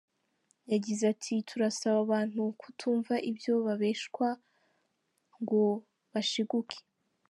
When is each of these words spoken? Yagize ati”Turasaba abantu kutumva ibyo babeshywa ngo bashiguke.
Yagize 0.71 1.03
ati”Turasaba 1.13 1.97
abantu 2.05 2.41
kutumva 2.61 3.13
ibyo 3.29 3.53
babeshywa 3.65 4.29
ngo 5.41 5.63
bashiguke. 6.13 6.77